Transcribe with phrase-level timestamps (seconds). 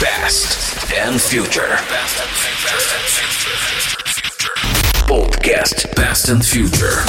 [0.00, 1.76] Past and Future.
[5.06, 7.04] Podcast Past and Future.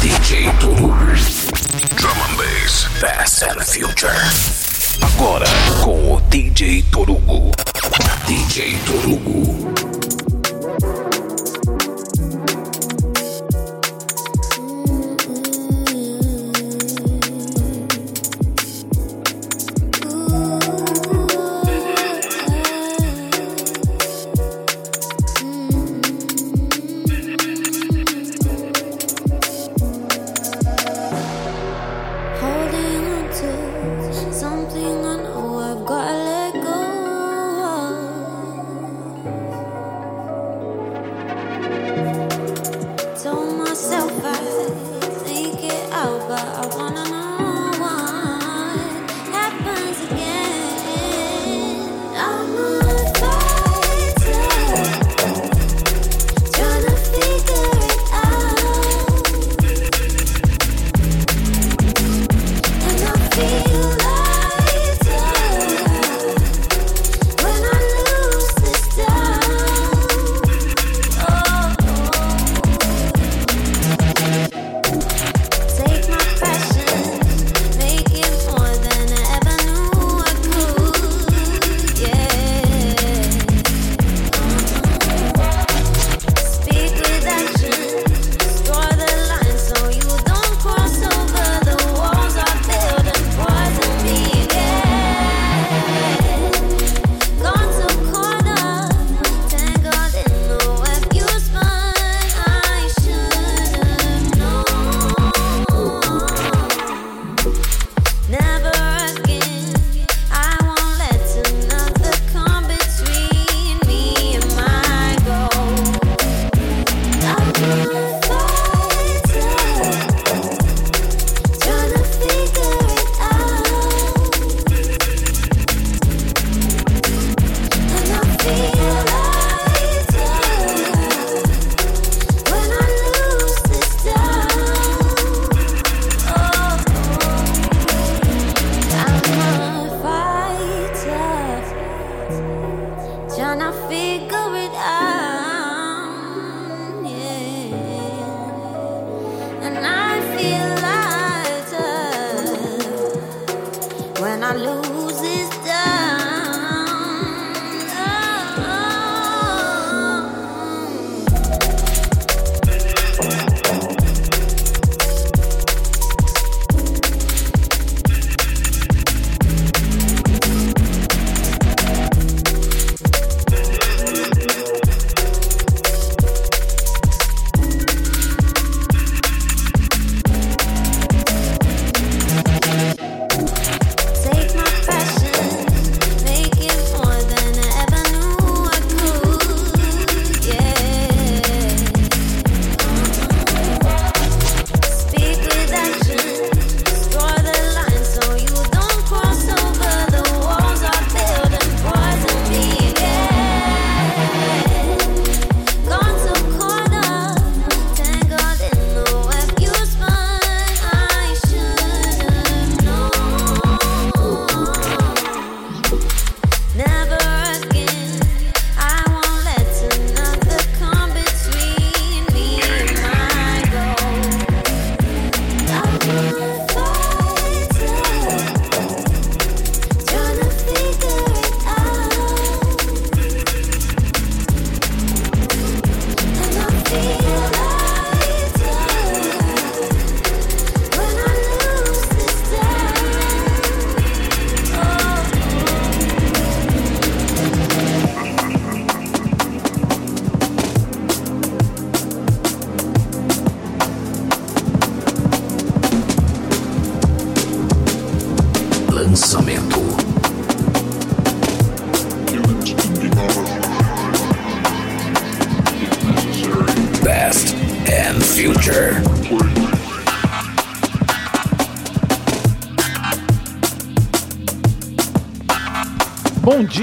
[0.00, 0.86] DJ Turu,
[1.96, 2.86] Drum and Bass.
[3.00, 4.14] Past and Future.
[5.02, 5.46] Agora
[5.82, 7.50] com o DJ Torugo.
[8.26, 10.19] DJ Torugo.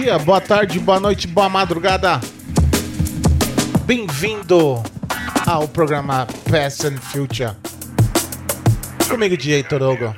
[0.08, 2.22] dia, boa tarde, boa noite, boa madrugada.
[3.86, 4.82] Bem-vindo
[5.46, 7.52] ao programa Past and Future.
[9.10, 10.16] Comigo, DJ Torogo.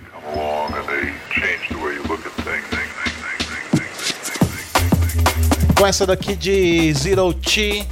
[5.76, 7.84] Com essa daqui de Zero T.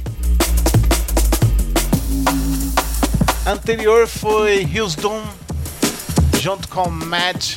[3.44, 5.20] Anterior foi Houston,
[6.40, 7.56] junto com Matt.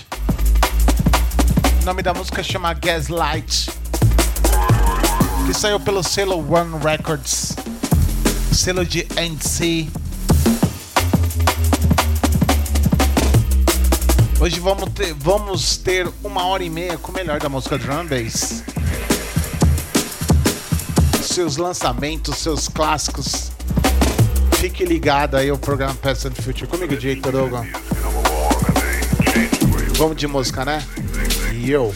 [1.83, 3.70] O nome da música chama Gaslight.
[5.51, 7.57] Que saiu pelo selo One Records.
[8.53, 9.89] Selo de NC.
[14.39, 18.07] Hoje vamos ter, vamos ter uma hora e meia com o melhor da música drum
[18.07, 18.63] bass.
[21.21, 23.51] Seus lançamentos, seus clássicos.
[24.53, 27.57] Fique ligado aí ao programa Past and Future comigo, DJ Torugo.
[29.97, 30.81] Vamos de música, né?
[31.51, 31.93] E eu.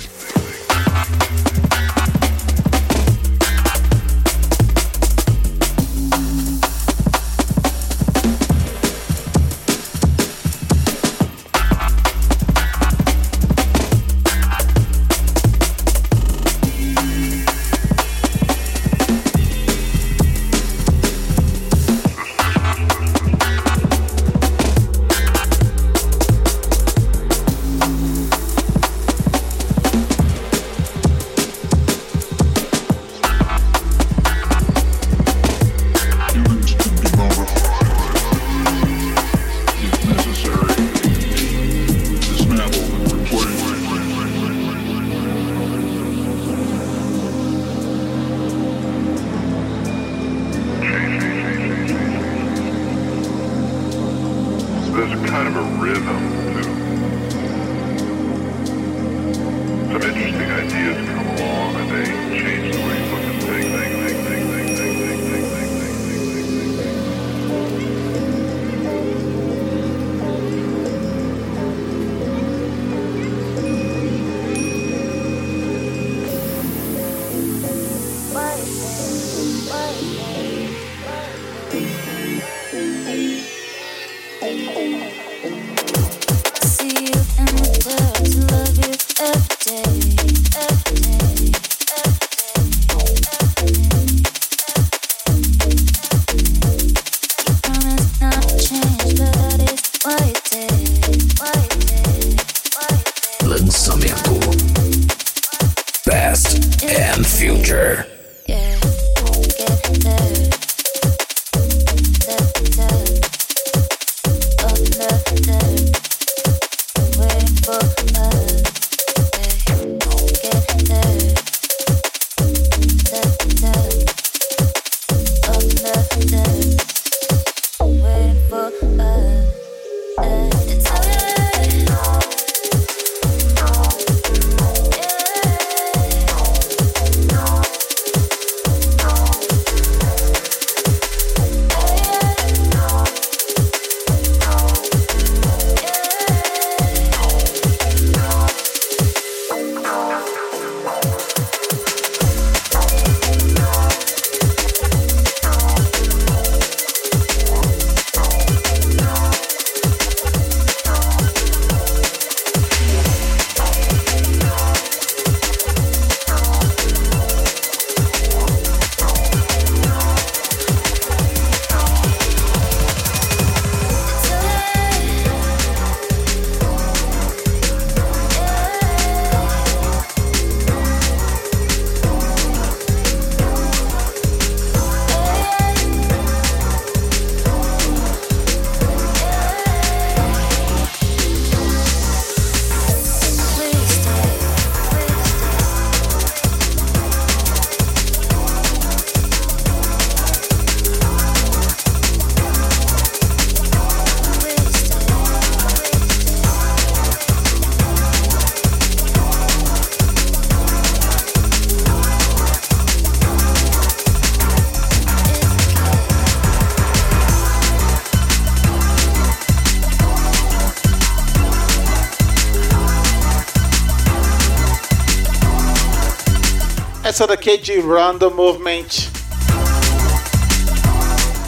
[227.16, 228.88] Essa daqui é de Random Movement.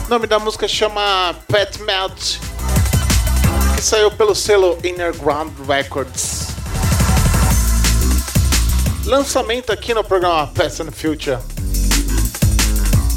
[0.06, 2.38] O nome da música chama Pet Melt,
[3.76, 6.46] que saiu pelo selo Innerground Records.
[9.04, 11.36] Lançamento aqui no programa Past and Future.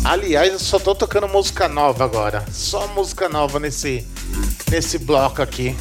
[0.04, 2.44] Aliás, eu só tô tocando música nova agora.
[2.52, 4.06] Só música nova nesse,
[4.70, 5.74] nesse bloco aqui.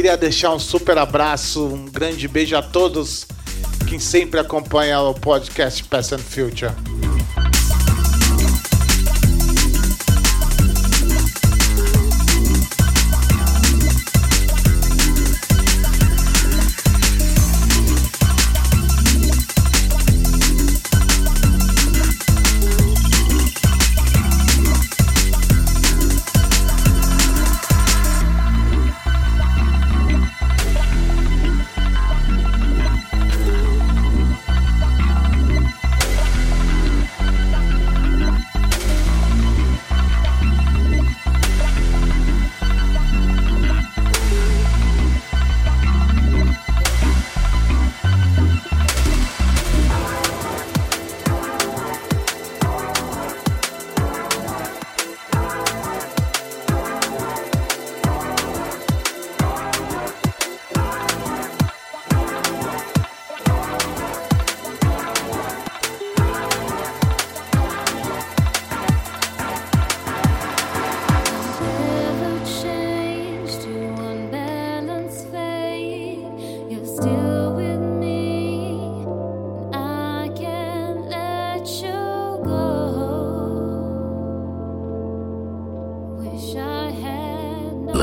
[0.00, 3.26] Queria deixar um super abraço, um grande beijo a todos
[3.86, 6.72] quem sempre acompanha o podcast Past and Future.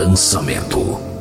[0.07, 1.16] Lançamento.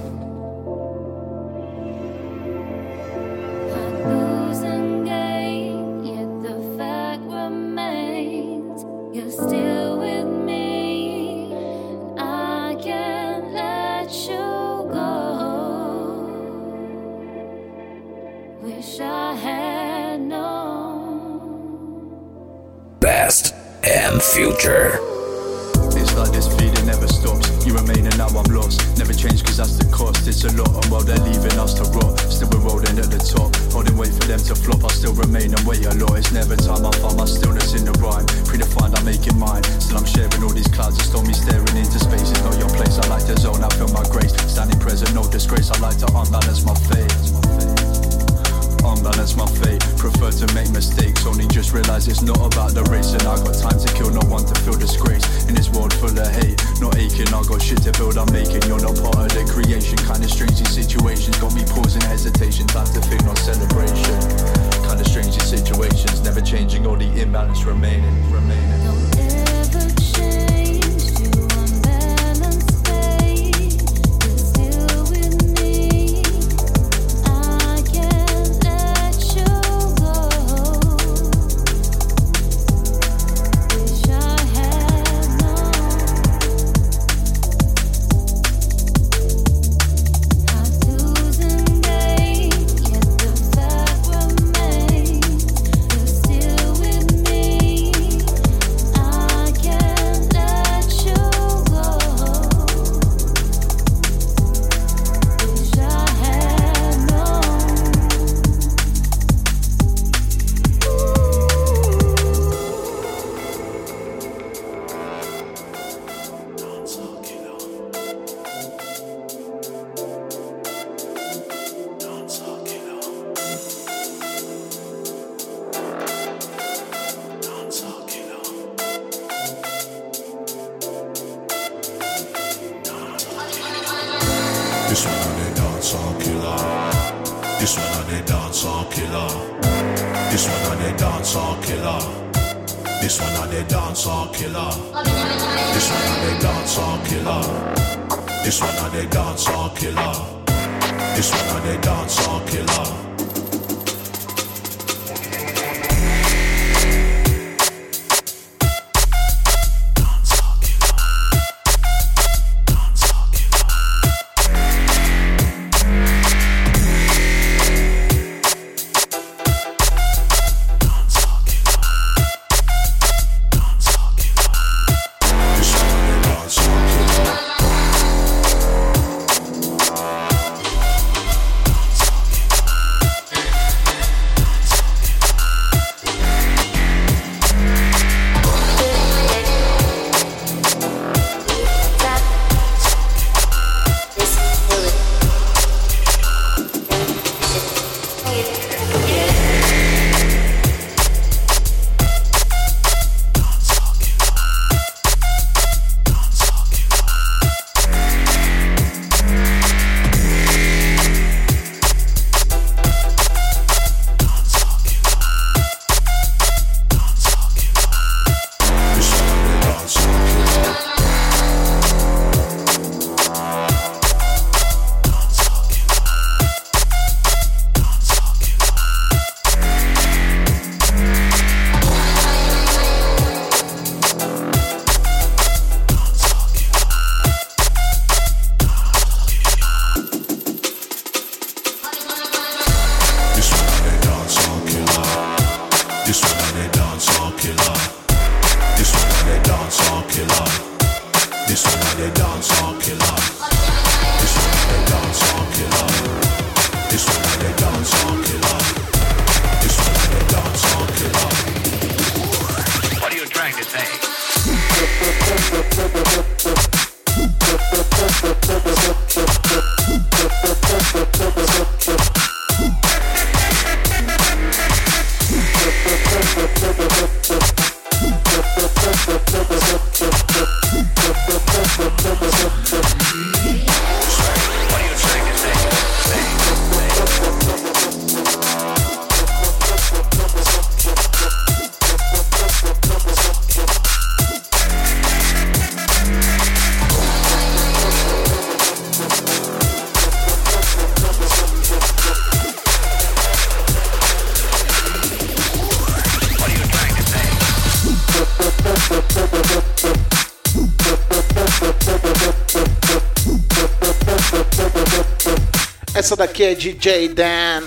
[316.37, 317.63] Daqui é DJ Dan.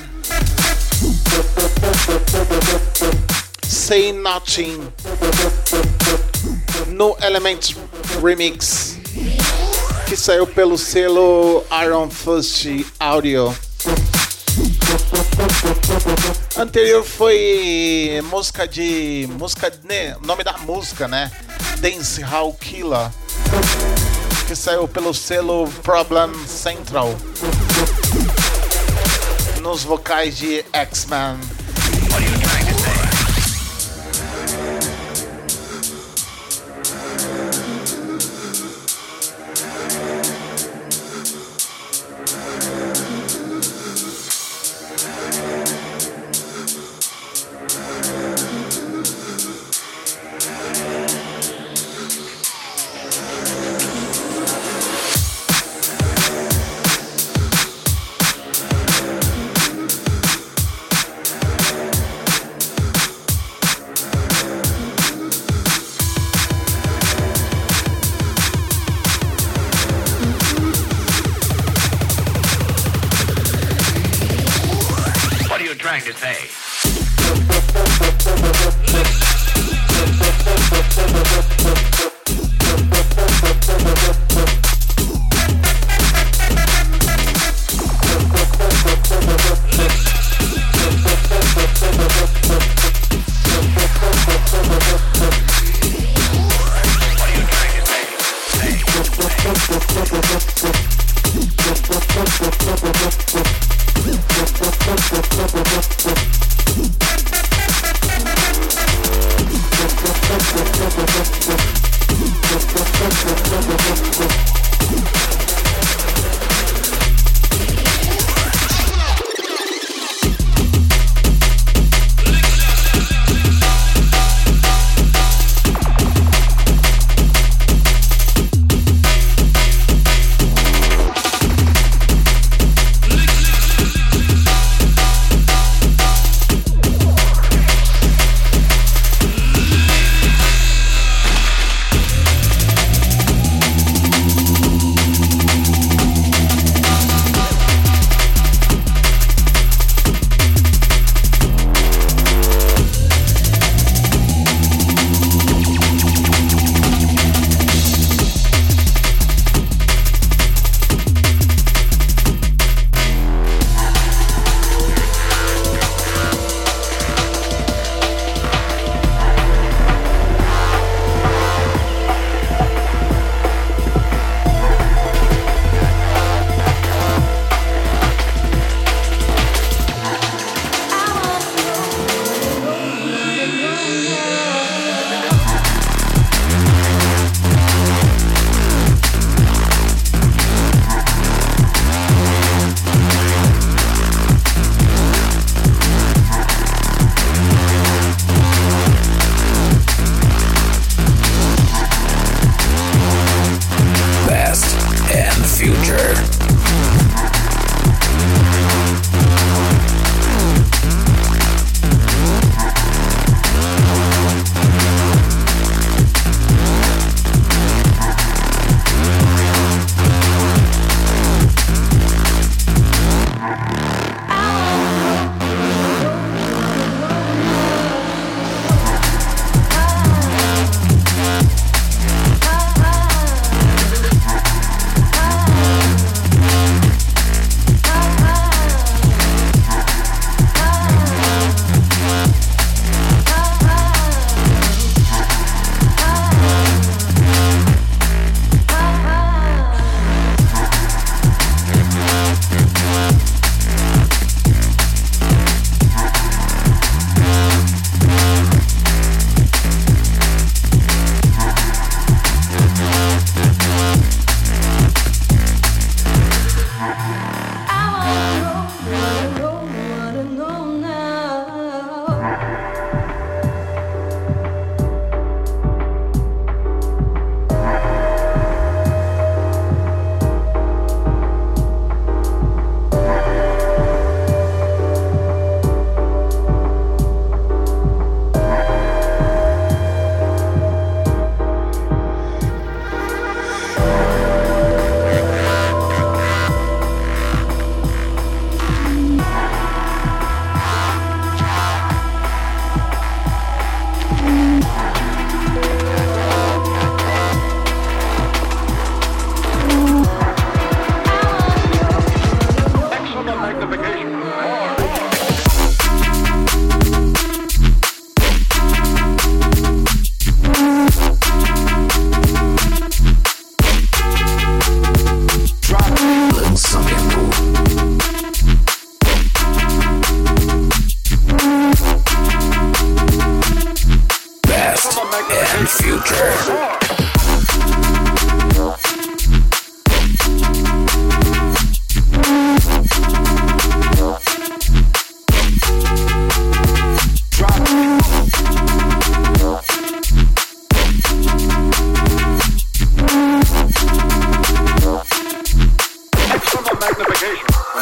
[3.64, 4.94] Say Nothing.
[6.90, 7.74] No Element
[8.22, 9.00] Remix.
[10.06, 12.68] Que saiu pelo selo Iron Fist
[13.00, 13.58] Audio.
[16.56, 19.28] Anterior foi música de.
[19.32, 19.74] música.
[19.84, 21.32] Né, nome da música, né?
[21.80, 23.10] Dance Hall Killer.
[24.48, 27.18] Que saiu pelo selo Problem Central
[29.60, 31.59] nos vocais de X-Men.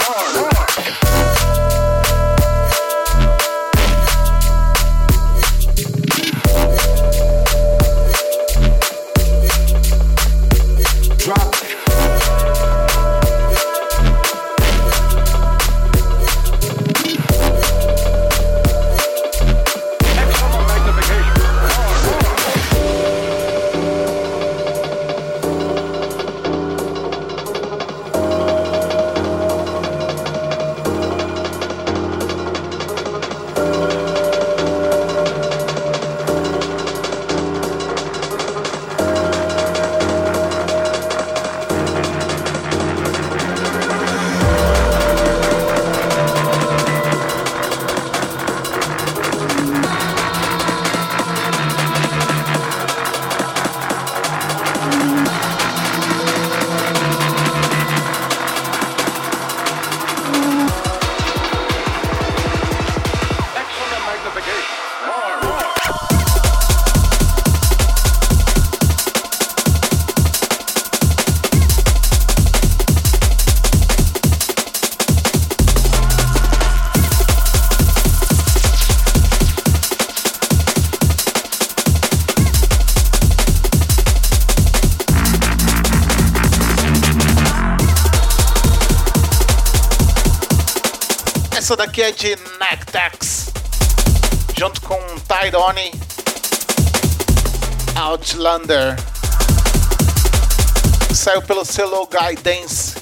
[0.10, 0.57] Essa
[91.98, 93.48] daqui é de Nectax,
[94.56, 95.92] junto com Tyrone
[97.96, 98.96] Outlander.
[101.12, 102.94] Saiu pelo selo Guidance.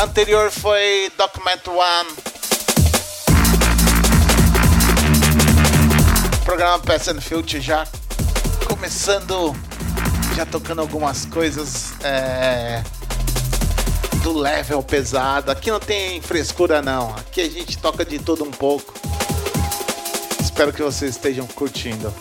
[0.00, 2.08] Anterior foi Document One.
[6.42, 7.86] Programa Past and Future já
[8.66, 9.54] começando,
[10.34, 11.92] já tocando algumas coisas.
[12.02, 12.82] É
[14.26, 15.52] do level pesado.
[15.52, 17.14] Aqui não tem frescura não.
[17.14, 18.92] Aqui a gente toca de tudo um pouco.
[20.40, 22.12] Espero que vocês estejam curtindo.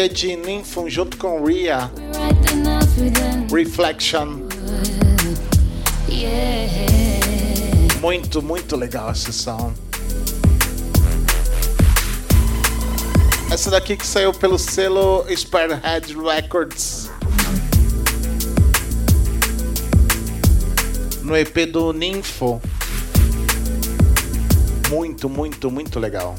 [0.00, 1.90] é de Ninfo junto com Ria.
[3.52, 4.38] Reflection.
[8.00, 9.74] Muito, muito legal esse som.
[13.52, 17.10] Essa daqui que saiu pelo selo Spiderhead Records.
[21.22, 22.58] No EP do Ninfo.
[24.88, 26.36] Muito, muito, muito legal.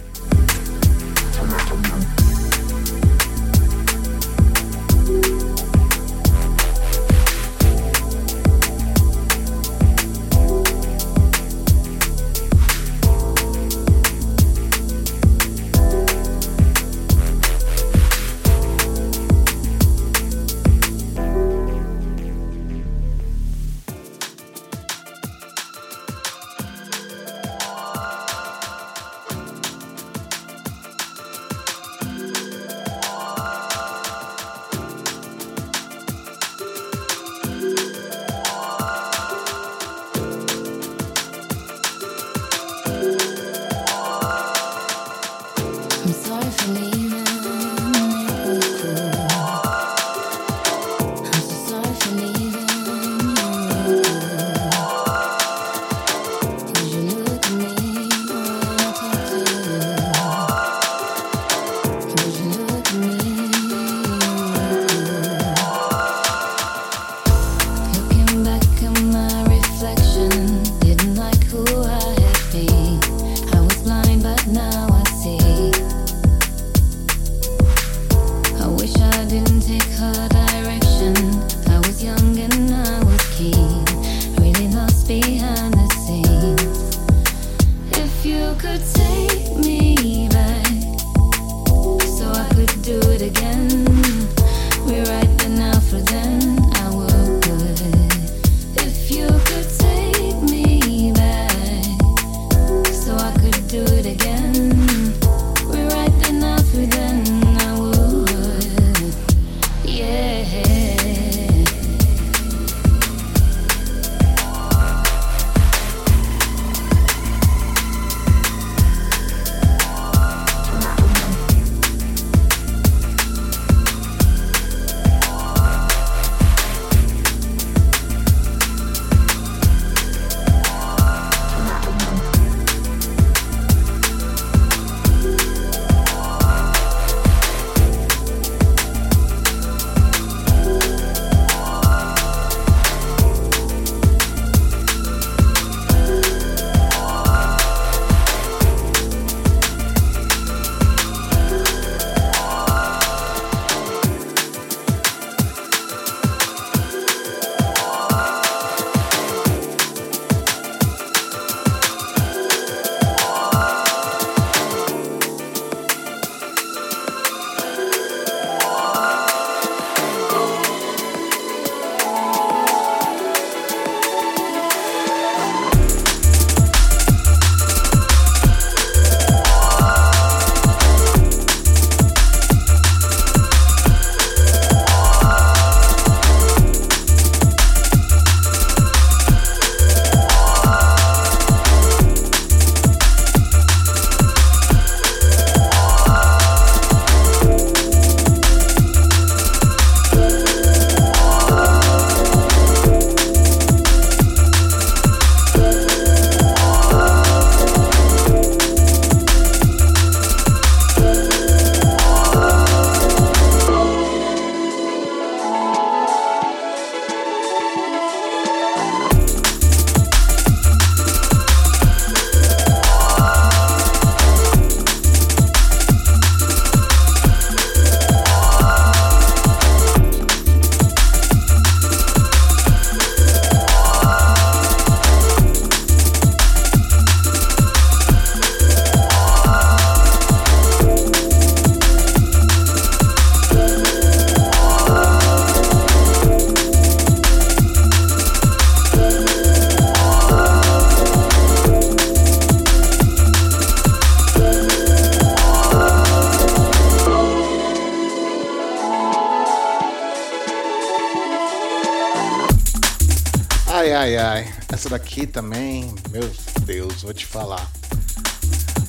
[265.11, 266.31] Daqui também, meu
[266.61, 267.69] Deus, vou te falar.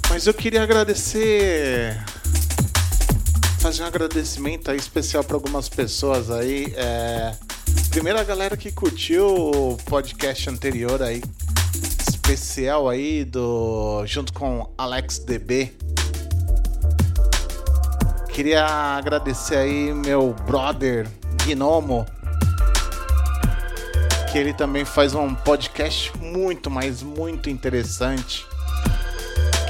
[0.08, 2.00] Mas eu queria agradecer.
[3.58, 6.72] Fazer um agradecimento aí especial para algumas pessoas aí.
[6.76, 7.34] É...
[7.90, 11.20] Primeiro a galera que curtiu o podcast anterior aí.
[12.08, 14.06] Especial aí do.
[14.06, 15.72] junto com Alex DB.
[18.28, 21.08] Queria agradecer aí meu brother
[21.44, 22.06] Gnomo
[24.32, 28.46] que ele também faz um podcast muito, mas muito interessante,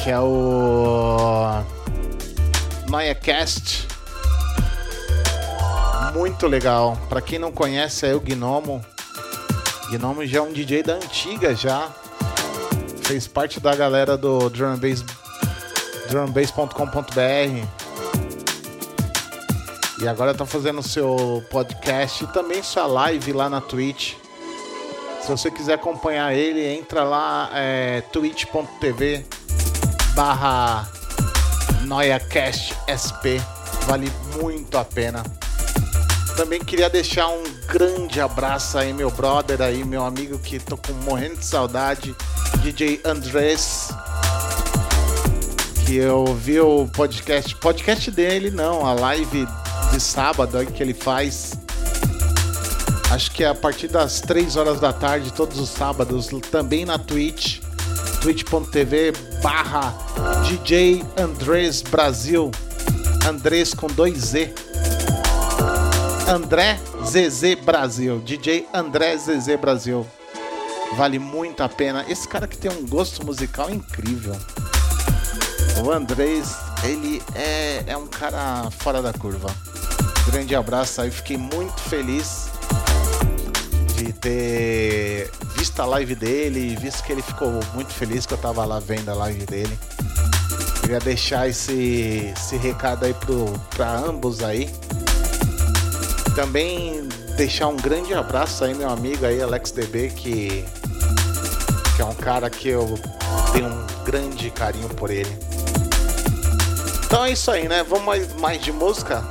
[0.01, 1.65] que é o
[2.89, 3.89] NoiaCast.
[6.15, 6.97] Muito legal.
[7.09, 8.81] Para quem não conhece, é o Gnomo.
[9.91, 11.91] Gnomo já é um DJ da antiga já.
[13.03, 15.05] Fez parte da galera do drumbase
[16.09, 17.67] drumbase.com.br.
[20.01, 24.22] E agora tá fazendo seu podcast e também sua live lá na Twitch.
[25.23, 29.25] Se você quiser acompanhar ele, entra lá, é, twitch.tv
[30.17, 30.91] barra
[31.83, 33.41] NoiaCastSP.
[33.87, 35.23] Vale muito a pena.
[36.37, 40.93] Também queria deixar um grande abraço aí, meu brother aí, meu amigo que tô com
[41.05, 42.17] morrendo de saudade,
[42.61, 43.91] DJ Andrés.
[45.87, 49.47] Que eu vi o podcast, podcast dele não, a live
[49.93, 51.53] de sábado que ele faz
[53.13, 56.99] Acho que é a partir das 3 horas da tarde, todos os sábados, também na
[56.99, 57.61] Twitch,
[58.23, 59.95] twitch.tv barra
[60.49, 62.51] DJ Andrés Brasil.
[63.29, 64.55] Andrés com dois Z.
[66.27, 68.19] André ZZ Brasil.
[68.21, 70.07] DJ André ZZ Brasil.
[70.97, 72.07] Vale muito a pena.
[72.09, 74.35] Esse cara que tem um gosto musical incrível.
[75.85, 79.55] O Andrés, ele é, é um cara fora da curva.
[80.31, 82.42] Grande abraço aí, fiquei muito feliz
[84.05, 88.65] de ter visto a live dele, visto que ele ficou muito feliz que eu tava
[88.65, 89.79] lá vendo a live dele.
[90.81, 94.69] Queria deixar esse, esse recado aí pro, pra ambos aí.
[96.35, 100.65] Também deixar um grande abraço aí, meu amigo aí, Alex DB, que,
[101.95, 102.99] que é um cara que eu
[103.53, 105.31] tenho um grande carinho por ele.
[107.05, 107.85] Então é isso aí, né?
[107.85, 109.23] Vamos mais, mais de música?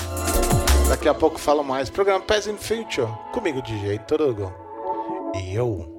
[0.88, 1.89] Daqui a pouco falo mais.
[1.89, 3.07] Programa Pés in Future.
[3.32, 4.61] Comigo jeito, Torugo.
[5.34, 5.90] Eu.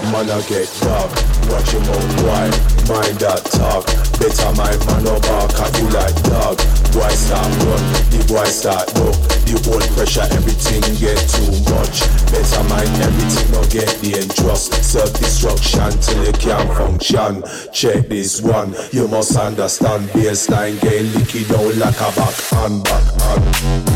[0.00, 0.12] One.
[0.12, 1.10] Man, I get dark.
[1.50, 2.56] Watch your mouth wide.
[2.88, 3.86] Mind that talk.
[4.18, 6.56] Better mind man no bark at you like dog.
[6.92, 9.16] Boy start run, the boy start look.
[9.46, 12.06] The old pressure, everything get too much.
[12.30, 14.66] Better mind everything, no get dangerous.
[14.66, 17.42] Self-destruction till you can't function.
[17.72, 20.08] Check this one, you must understand.
[20.10, 23.91] Baseline get licky down like a back hand, back hand.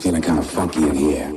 [0.00, 1.34] Feeling kind of funky in here.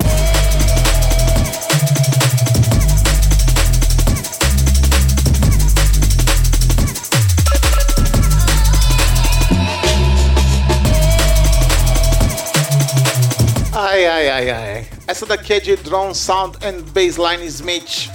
[13.74, 14.88] Ai, ai, ai, ai.
[15.08, 18.10] Essa daqui é de Drone Sound and Bassline Smith.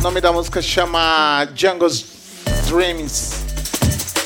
[0.00, 2.04] O nome da música chama Jungle's
[2.68, 3.36] Dreams.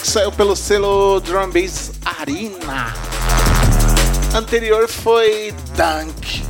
[0.00, 3.03] Que saiu pelo selo Drum Bass Arena.
[4.35, 6.43] Anterior foi Dunk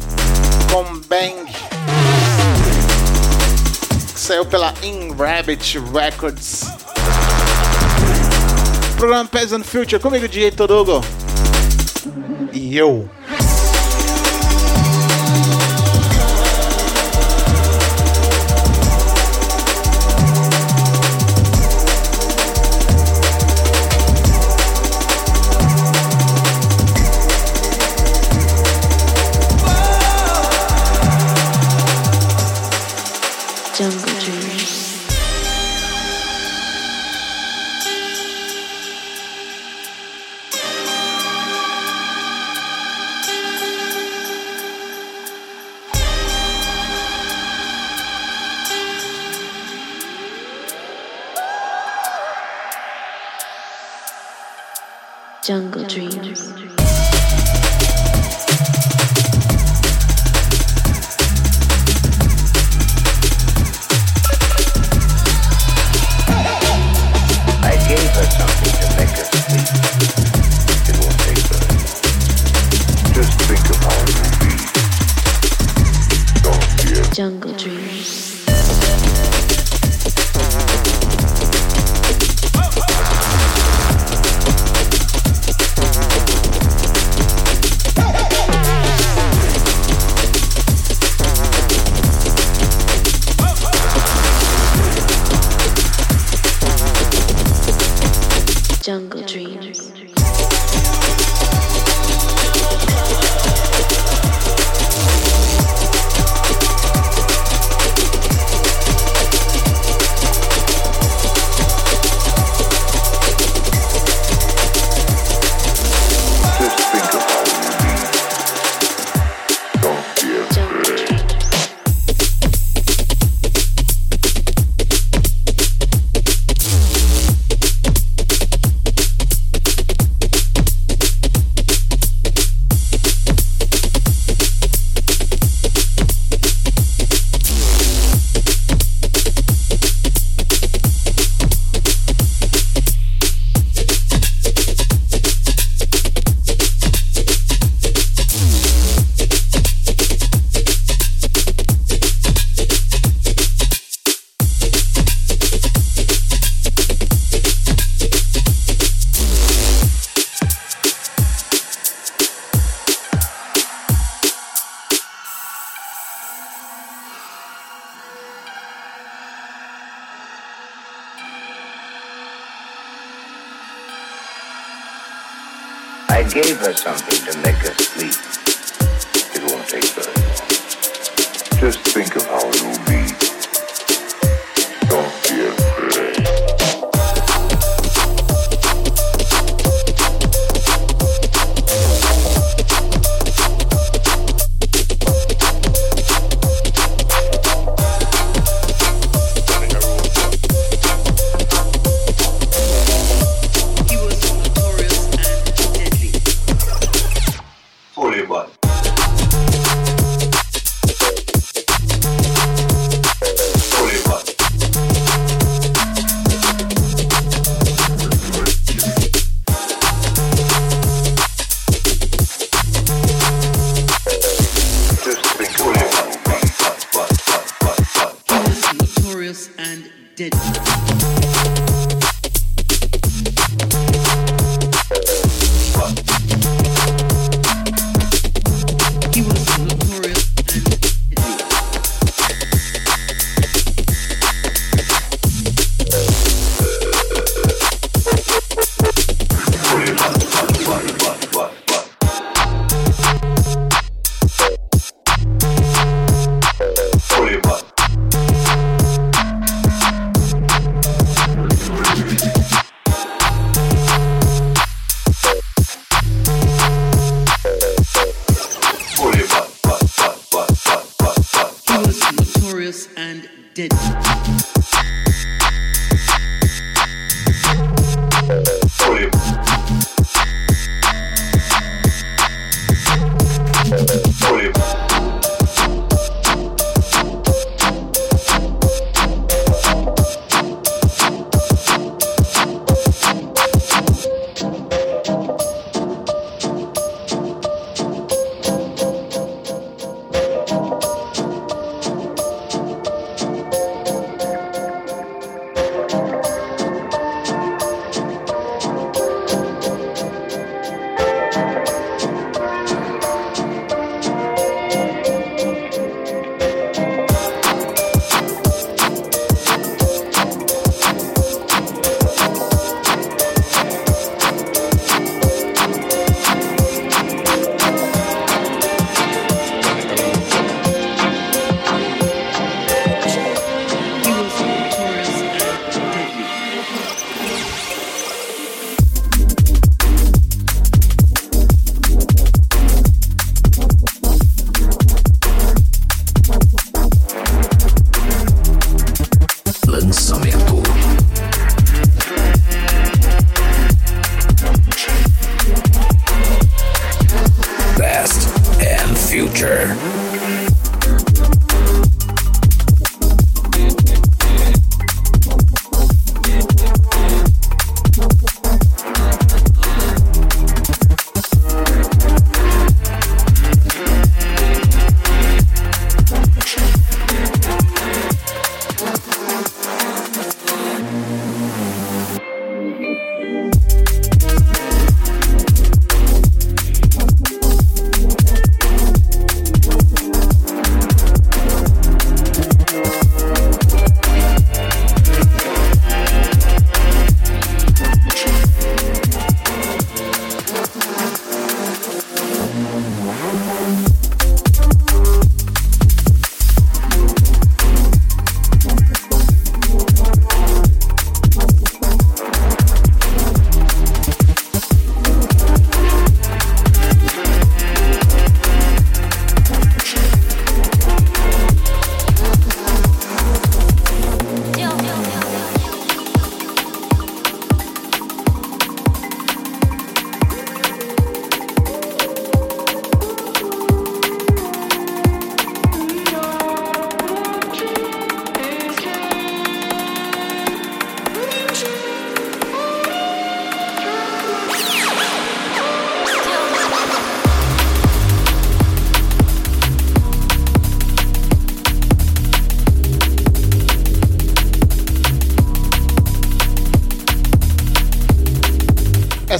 [0.72, 1.44] com Bang.
[4.10, 6.64] Que saiu pela In Rabbit Records.
[8.96, 11.04] Programa Peasant Future comigo, DJ Torugo.
[12.54, 13.06] E eu.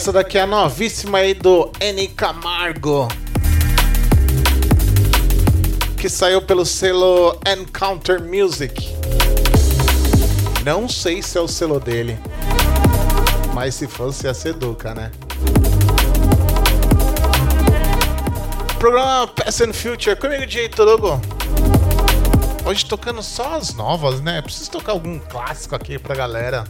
[0.05, 3.09] Essa daqui é a novíssima aí do N Camargo.
[5.97, 8.95] Que saiu pelo selo Encounter Music.
[10.63, 12.19] Não sei se é o selo dele.
[13.55, 15.11] Mas se fosse ia ser Duca, né?
[18.79, 21.19] Programa Past and Future comigo, DJ Torugo.
[22.67, 24.43] Hoje tocando só as novas, né?
[24.43, 26.65] Preciso tocar algum clássico aqui pra galera.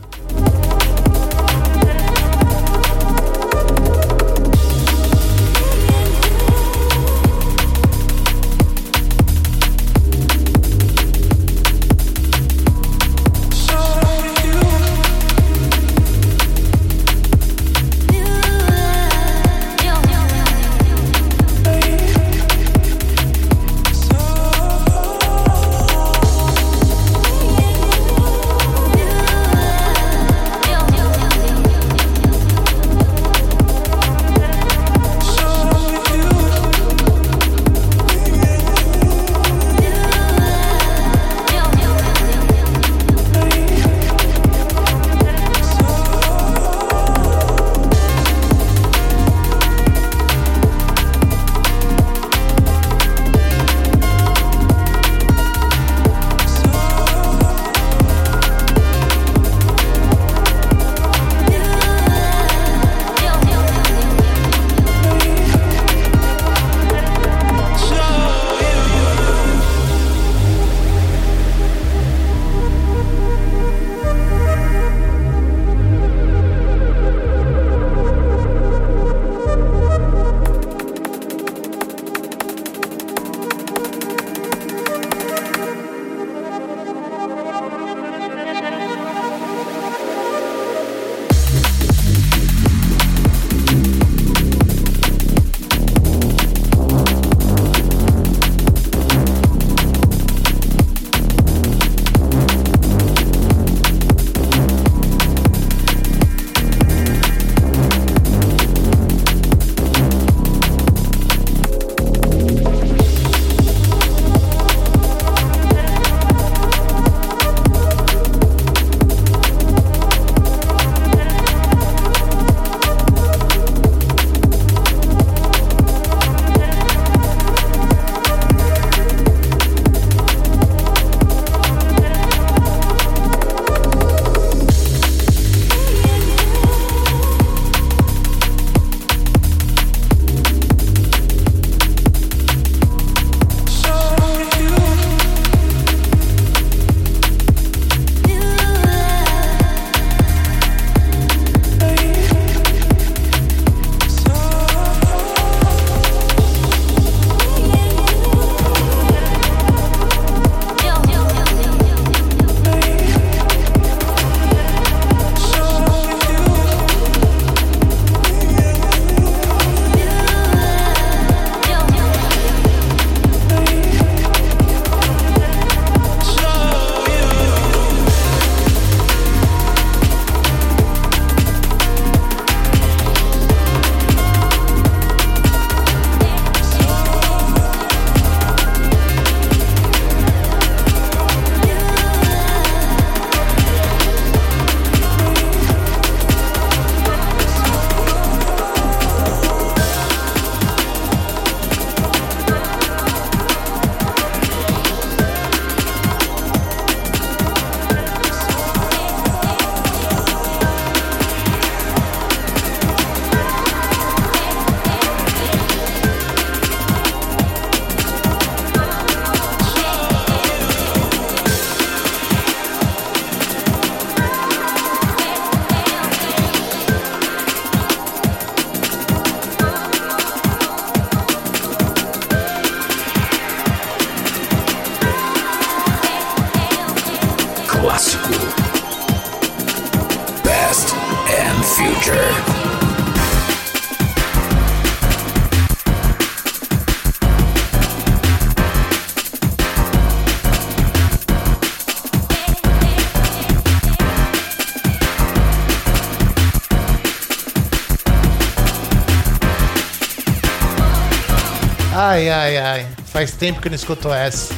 [262.37, 262.89] Ai, ai.
[263.07, 264.53] Faz tempo que não escuto essa.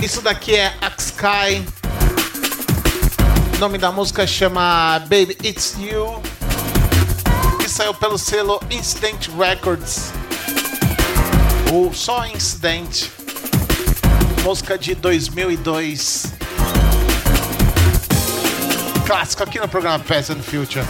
[0.00, 1.66] Isso daqui é Axkai.
[3.56, 6.22] O nome da música chama Baby It's You.
[7.58, 10.12] Que saiu pelo selo Incident Records.
[11.72, 13.08] Ou só Incident.
[14.44, 16.26] Música de 2002.
[19.04, 20.86] Clássico aqui no programa Past and Future.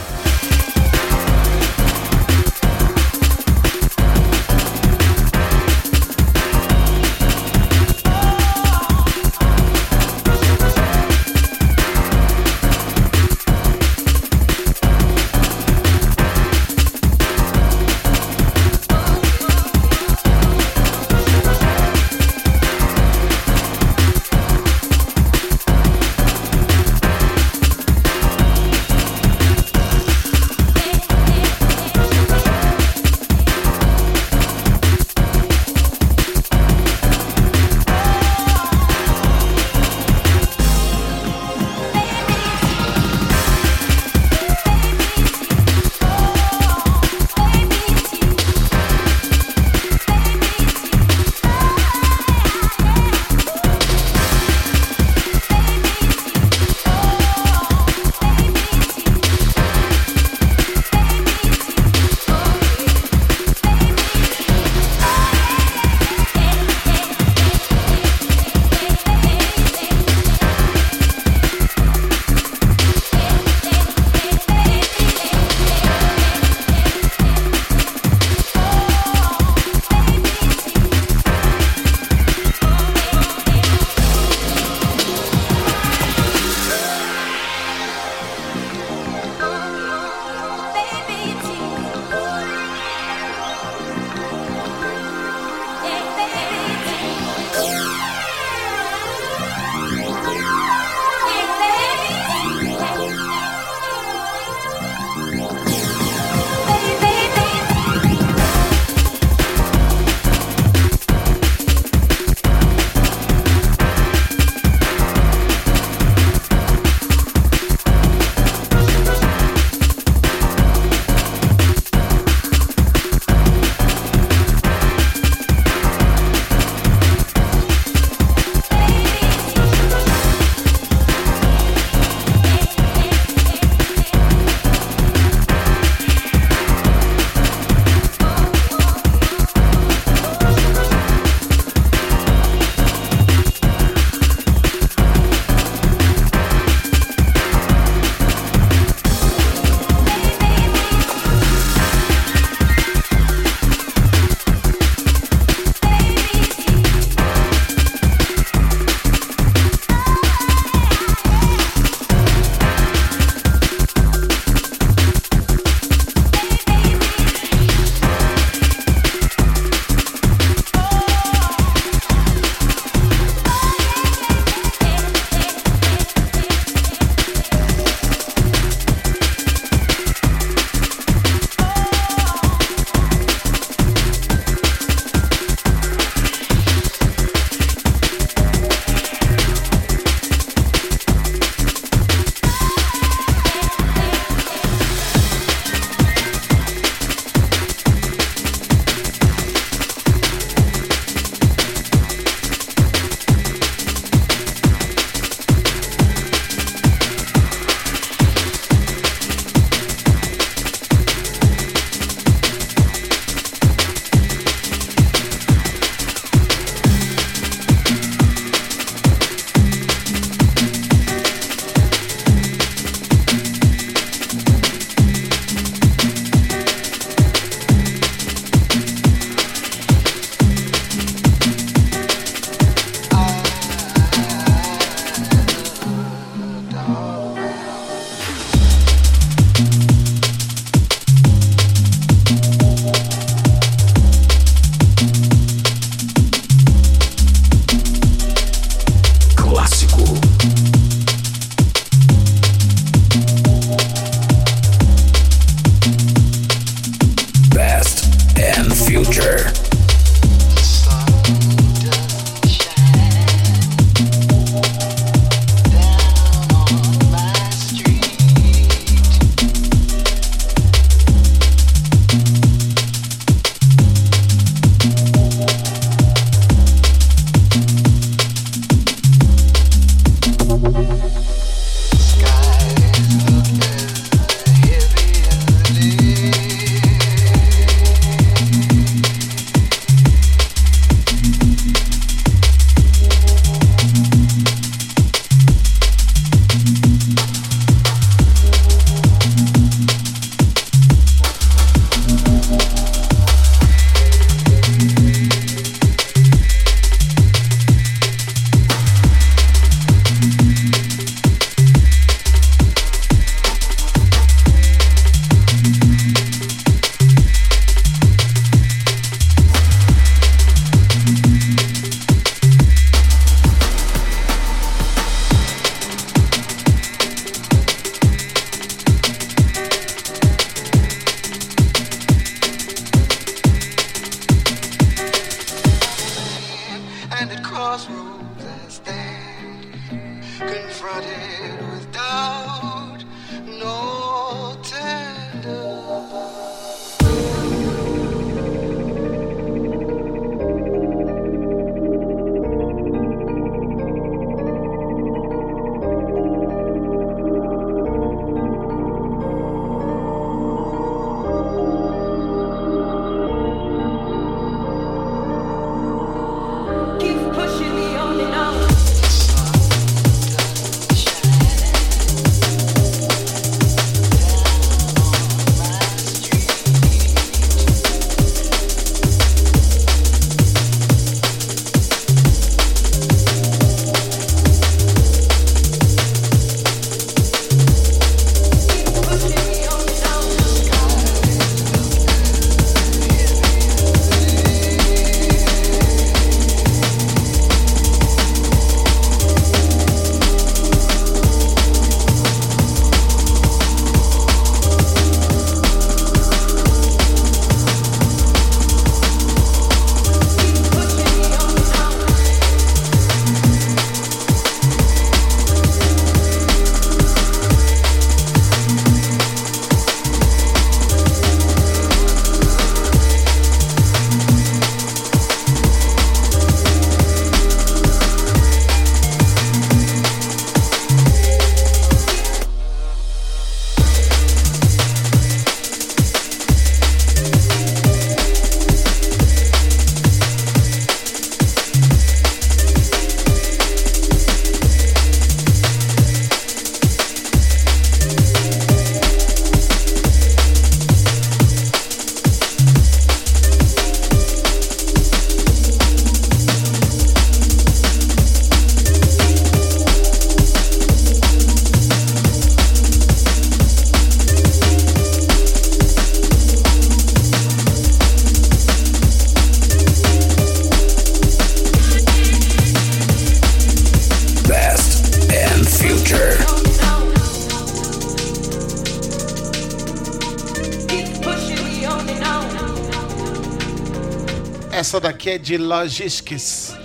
[485.33, 486.77] É de Logistics.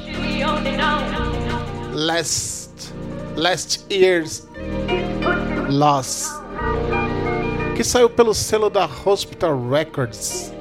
[1.91, 2.93] Last,
[3.35, 4.47] last Year's
[5.69, 6.29] Loss.
[7.75, 10.53] Que saiu pelo selo da Hospital Records.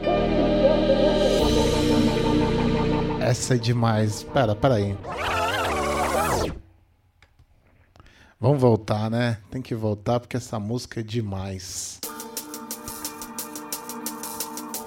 [3.20, 4.24] Essa é demais.
[4.24, 4.99] Pera, pera aí.
[8.41, 9.39] Vamos voltar, né?
[9.49, 12.01] Tem que voltar porque essa música é demais.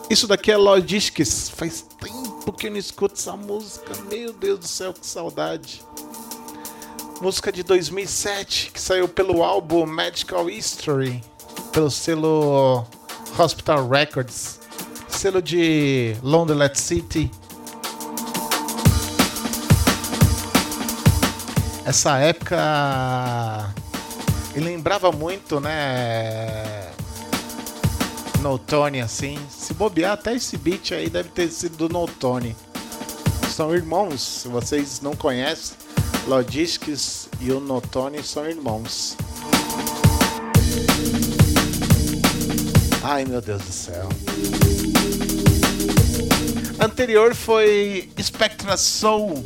[0.10, 1.50] Isso daqui é Logistics.
[1.52, 1.89] Faz
[2.50, 3.94] tempo que eu não escuto essa música.
[4.10, 5.84] Meu Deus do céu, que saudade.
[7.22, 11.22] Música de 2007 que saiu pelo álbum Magical History,
[11.72, 12.86] pelo selo
[13.38, 14.60] Hospital Records,
[15.08, 17.30] selo de Londonlet City.
[21.86, 23.74] Essa época
[24.56, 26.90] ele lembrava muito, né?
[28.42, 29.38] No Tony, assim.
[29.50, 32.56] Se bobear, até esse beat aí deve ter sido do No Tony.
[33.50, 35.76] São irmãos, se vocês não conhecem,
[36.26, 39.18] Logistics e o No Tony são irmãos.
[43.04, 44.08] Ai meu Deus do céu.
[46.80, 49.44] Anterior foi Spectra Soul.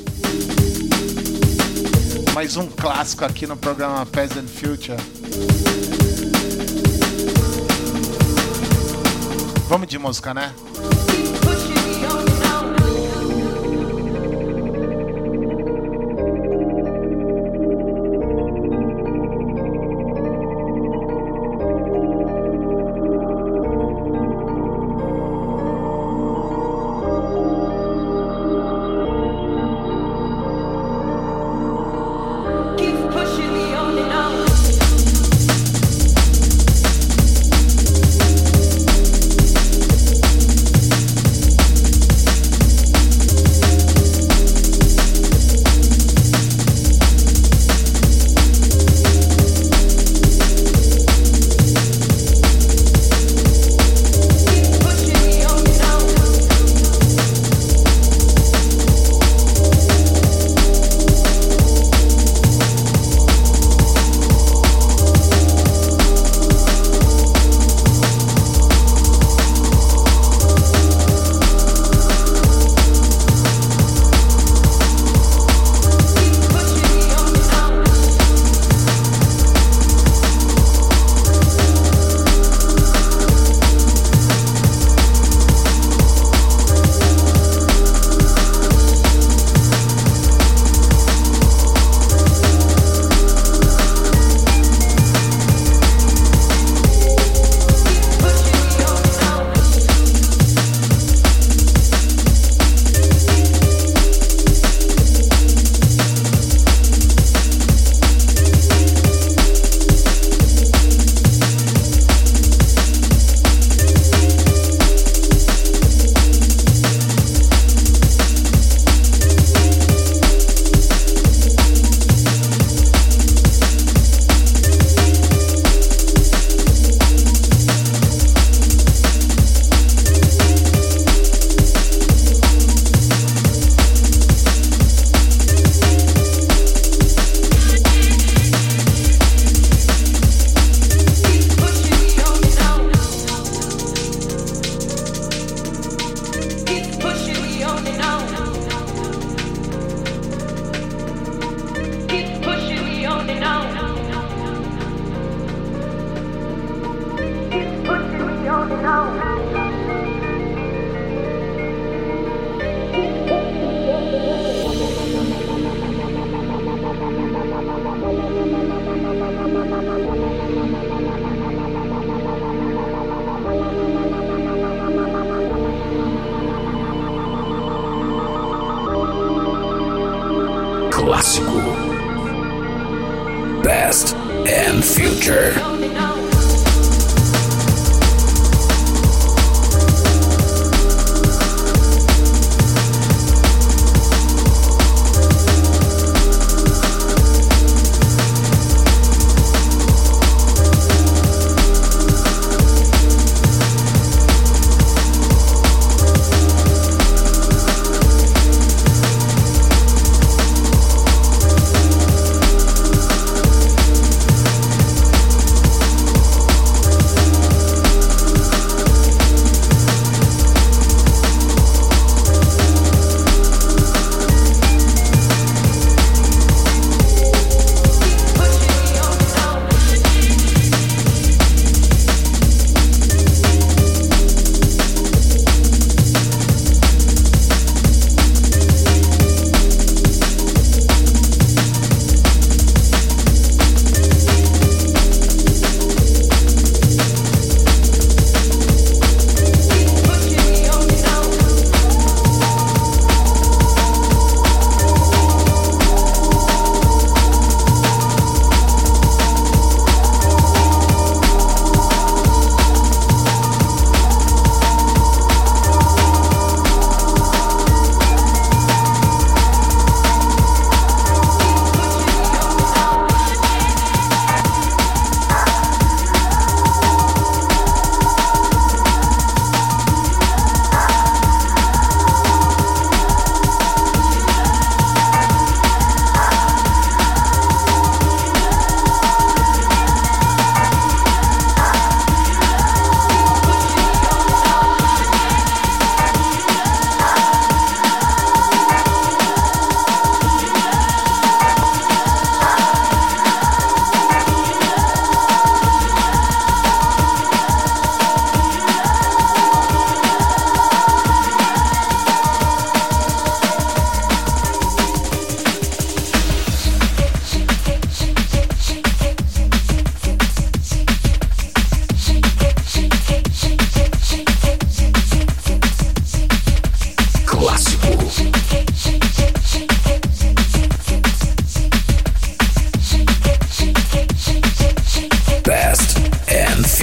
[2.33, 4.97] Mais um clássico aqui no programa Past and Future.
[9.73, 10.53] Vamos de música, né?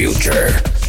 [0.00, 0.79] future.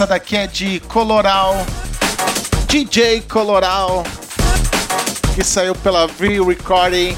[0.00, 1.54] Essa daqui é de Coloral,
[2.66, 4.02] DJ Coloral,
[5.34, 7.14] que saiu pela V Recording.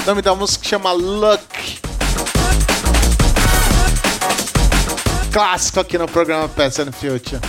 [0.00, 1.80] O nome da música chama Luck.
[5.32, 7.40] Clássico aqui no programa Past and Future.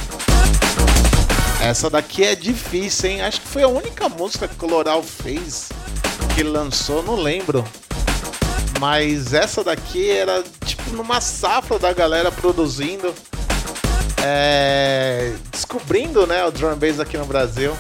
[1.61, 3.21] Essa daqui é difícil, hein?
[3.21, 5.69] Acho que foi a única música que Coloral fez
[6.33, 7.63] que lançou, não lembro.
[8.79, 13.13] Mas essa daqui era tipo numa safra da galera produzindo,
[14.23, 17.75] é, descobrindo né, o drum bass aqui no Brasil.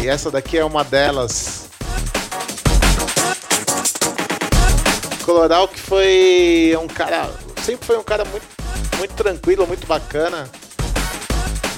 [0.00, 1.68] E essa daqui é uma delas.
[5.24, 7.28] Coloral que foi um cara,
[7.62, 8.46] sempre foi um cara muito,
[8.96, 10.48] muito tranquilo, muito bacana.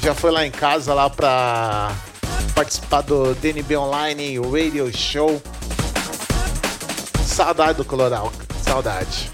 [0.03, 1.93] Já foi lá em casa lá pra
[2.55, 5.43] participar do DNB Online Radio Show.
[7.27, 8.33] Saudade do Coloral,
[8.63, 9.31] saudade.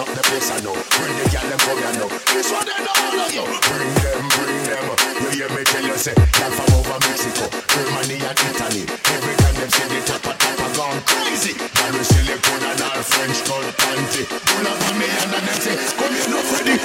[0.00, 0.72] Up the place I know.
[0.96, 2.08] Bring the girl them come here now.
[2.32, 3.52] This one ain't no other girl.
[3.68, 4.84] Bring them, bring them.
[5.20, 8.84] You hear me tell you say, girl from over Mexico, Germany and Italy.
[8.88, 11.52] Every time them see the top of top of gone crazy.
[11.52, 14.24] Girl we silicone and all French gold panty.
[14.24, 16.80] Pull up on me and then say, come here no Freddy.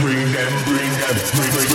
[0.00, 1.69] bring them, bring them, bring them.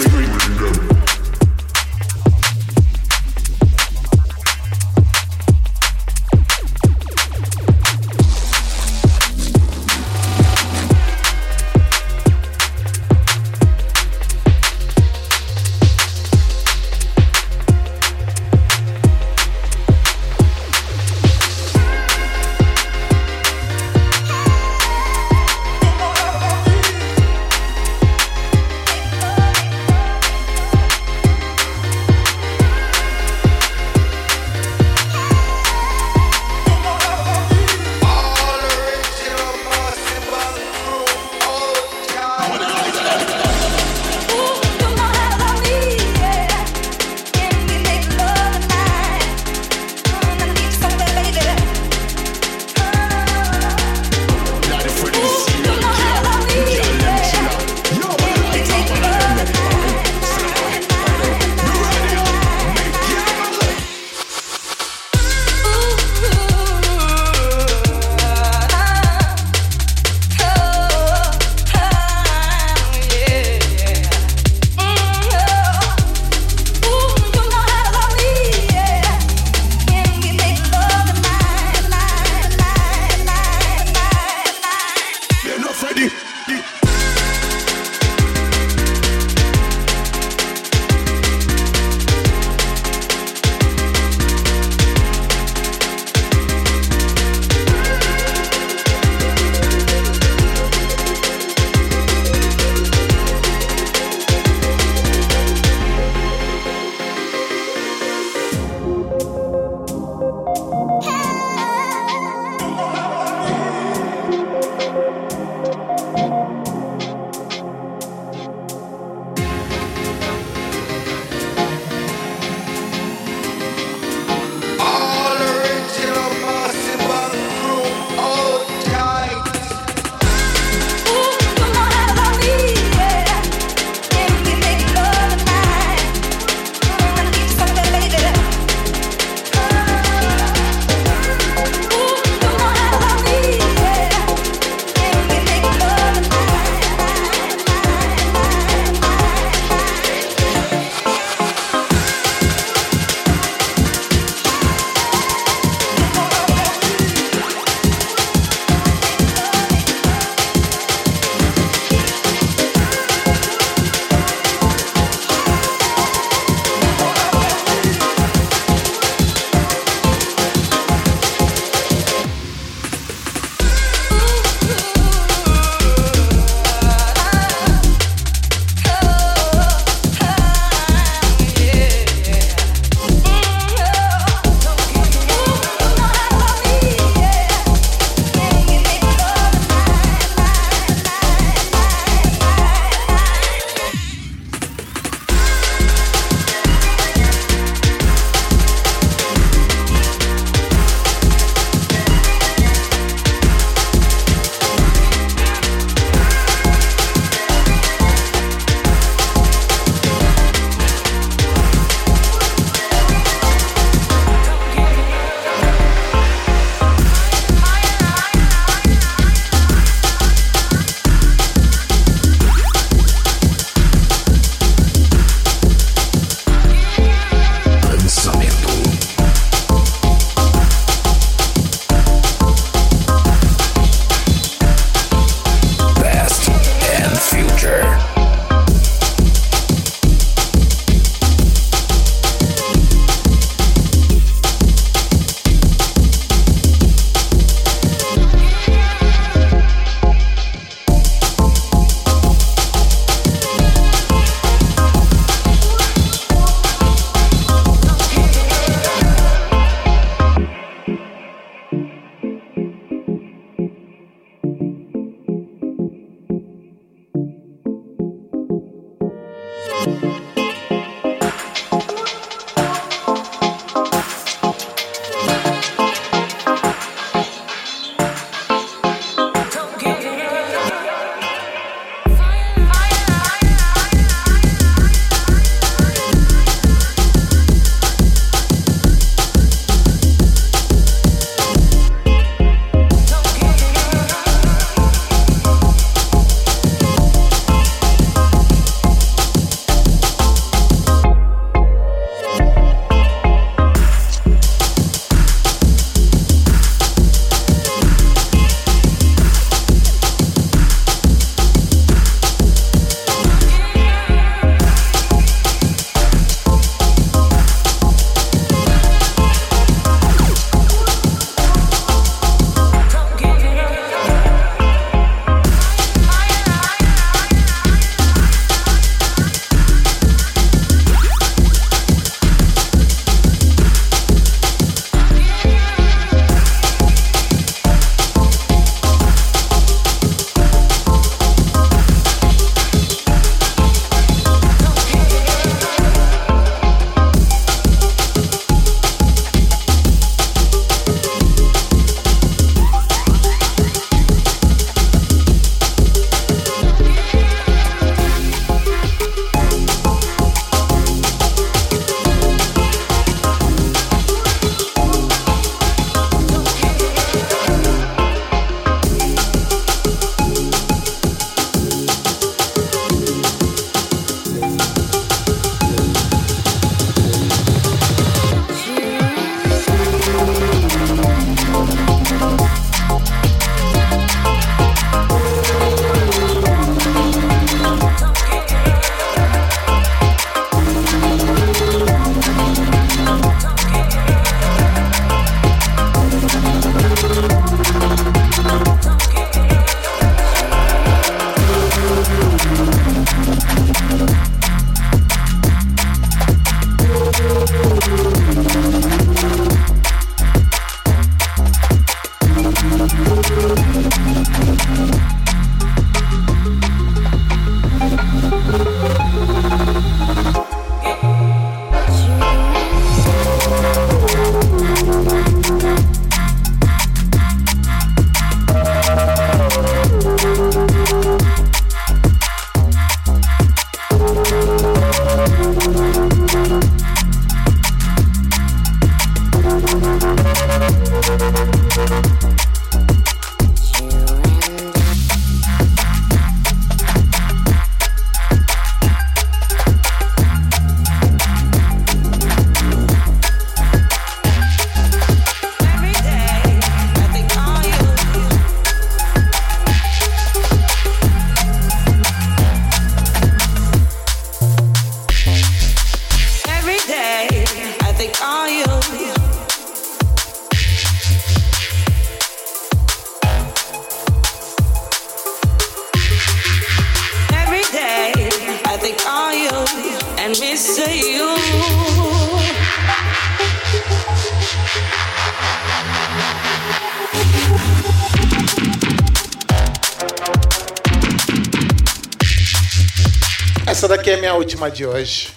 [494.66, 495.30] A minha última de hoje.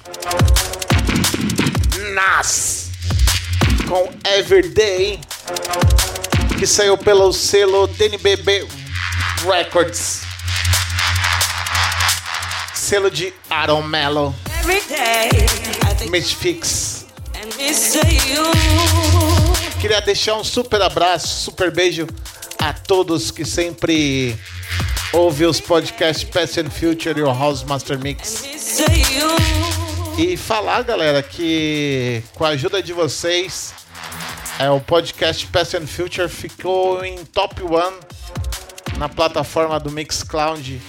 [2.15, 2.91] Nas
[3.89, 5.21] com Everyday,
[6.59, 8.67] que saiu pelo selo DNBB
[9.47, 10.23] Records.
[12.75, 14.35] Selo de Aaron Mello,
[18.29, 18.45] you.
[19.81, 22.07] Queria deixar um super abraço, super beijo
[22.59, 24.37] a todos que sempre
[25.13, 28.45] ouvem os podcasts Past and Future e o House Master Mix.
[30.19, 33.73] E falar, galera, que com a ajuda de vocês,
[34.59, 40.81] é, o podcast Past and Future ficou em top 1 na plataforma do Mixcloud.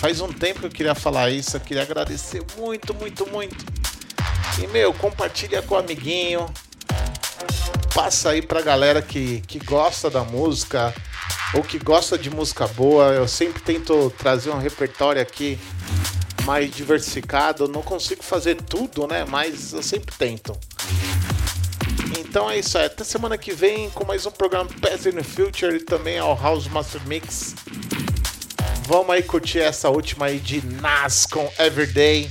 [0.00, 3.64] Faz um tempo que eu queria falar isso, eu queria agradecer muito, muito, muito.
[4.60, 6.46] E, meu, compartilha com o amiguinho.
[7.94, 10.94] Passa aí pra galera que, que gosta da música
[11.54, 13.12] ou que gosta de música boa.
[13.12, 15.58] Eu sempre tento trazer um repertório aqui
[16.44, 17.68] mais diversificado.
[17.68, 19.24] Não consigo fazer tudo, né?
[19.28, 20.58] Mas eu sempre tento.
[22.18, 22.86] Então é isso aí.
[22.86, 26.36] Até semana que vem com mais um programa Past in the Future e também ao
[26.36, 27.54] House Master Mix.
[28.86, 32.28] Vamos aí curtir essa última aí de Nas com Everyday.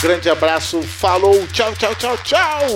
[0.00, 2.68] Grande abraço, falou, tchau, tchau, tchau, tchau!